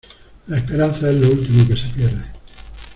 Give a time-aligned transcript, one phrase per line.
[0.47, 2.23] La esperanza es lo último que se pierde.